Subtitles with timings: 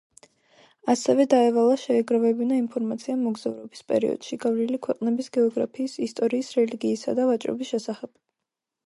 [0.91, 8.13] ასევე დაევალა შეეგროვებინა ინფორმაცია მოგზაურობის პერიოდში გავლილი ქვეყნების გეოგრაფიის, ისტორიის, რელიგიისა და ვაჭრობის შესახებ.